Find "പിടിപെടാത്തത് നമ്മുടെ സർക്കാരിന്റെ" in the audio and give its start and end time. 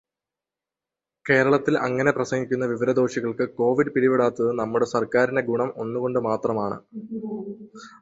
3.95-5.43